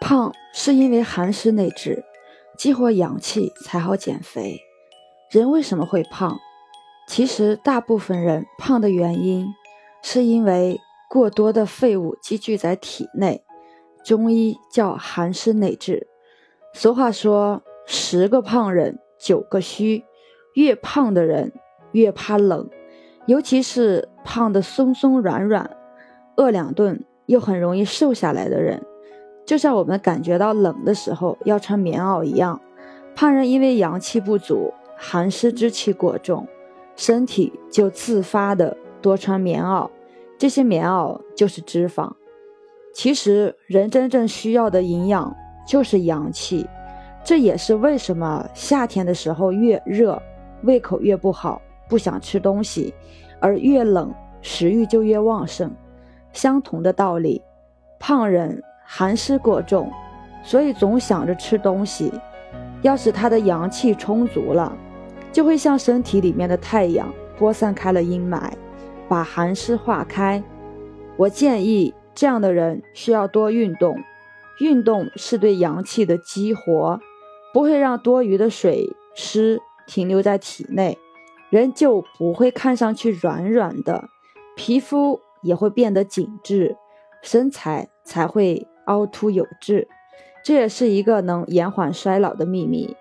[0.00, 2.02] 胖是因为寒湿内滞，
[2.56, 4.58] 激活阳气才好减肥。
[5.30, 6.38] 人为什么会胖？
[7.06, 9.46] 其实大部分人胖的原因，
[10.02, 13.44] 是因为过多的废物积聚在体内，
[14.02, 16.08] 中医叫寒湿内滞。
[16.72, 20.04] 俗话说，十个胖人九个虚，
[20.54, 21.52] 越胖的人
[21.92, 22.68] 越怕冷，
[23.26, 25.76] 尤其是胖的松松软软、
[26.36, 28.82] 饿两顿又很容易瘦下来的人。
[29.50, 32.60] 就像我们感觉到冷的时候要穿棉袄一样，
[33.16, 36.46] 胖人因为阳气不足，寒湿之气过重，
[36.94, 39.90] 身体就自发的多穿棉袄，
[40.38, 42.12] 这些棉袄就是脂肪。
[42.94, 45.34] 其实人真正需要的营养
[45.66, 46.64] 就是阳气，
[47.24, 50.22] 这也是为什么夏天的时候越热，
[50.62, 52.94] 胃口越不好，不想吃东西，
[53.40, 55.68] 而越冷食欲就越旺盛。
[56.32, 57.42] 相同的道理，
[57.98, 58.62] 胖人。
[58.92, 59.88] 寒湿过重，
[60.42, 62.12] 所以总想着吃东西。
[62.82, 64.76] 要是他的阳气充足了，
[65.30, 68.50] 就会像身体里面的太阳，播散开了阴霾，
[69.08, 70.42] 把寒湿化开。
[71.16, 73.96] 我建议这样的人需要多运动，
[74.58, 76.98] 运动是对阳气的激活，
[77.54, 80.98] 不会让多余的水湿停留在体内，
[81.48, 84.08] 人就不会看上去软软的，
[84.56, 86.76] 皮肤也会变得紧致，
[87.22, 88.66] 身材才会。
[88.90, 89.86] 凹凸有致，
[90.44, 92.96] 这也是一个能延缓衰老的秘密。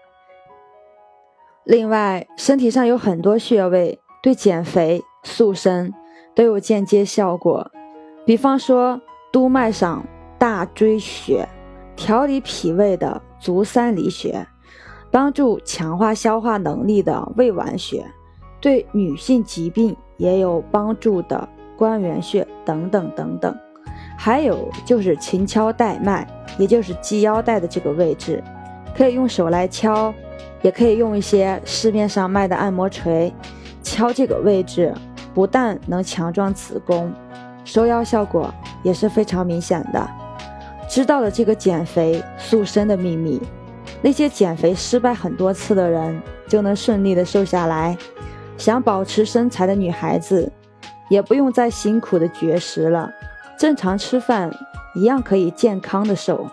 [1.64, 5.94] 另外，身体上有很多穴位对减肥塑身
[6.36, 7.72] 都有间接效果。
[8.26, 9.02] 比方说，
[9.32, 10.06] 督脉上
[10.38, 11.48] 大椎穴，
[11.96, 14.46] 调理脾胃的足三里穴，
[15.10, 18.06] 帮助强化消化能力的胃脘穴，
[18.62, 23.58] 对女性疾病也有帮助的关元穴等等等等。
[24.22, 28.44] 还有就是勤敲带脉，也就是系腰带的这个位置，
[28.94, 30.14] 可以用手来敲，
[30.62, 33.34] 也可以用一些市面上卖的按摩锤
[33.82, 34.94] 敲这个位置，
[35.34, 37.14] 不但能强壮子宫，
[37.64, 40.06] 收腰效果也是非常明显的。
[40.90, 43.42] 知道了这个减肥塑身的秘密，
[44.02, 47.98] 那些减肥失败很多次的人就能顺利的瘦下来。
[48.58, 50.52] 想保持身材的女孩子，
[51.10, 53.10] 也不用再辛苦的绝食了。
[53.60, 54.50] 正常吃饭
[54.94, 56.50] 一样可以健康的瘦。